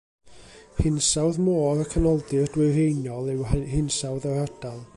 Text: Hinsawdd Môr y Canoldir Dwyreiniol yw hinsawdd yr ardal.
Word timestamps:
Hinsawdd 0.77 1.37
Môr 1.49 1.83
y 1.83 1.85
Canoldir 1.91 2.49
Dwyreiniol 2.55 3.31
yw 3.35 3.45
hinsawdd 3.75 4.27
yr 4.31 4.41
ardal. 4.47 4.81